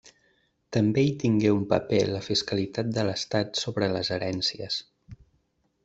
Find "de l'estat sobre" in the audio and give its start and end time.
2.97-3.93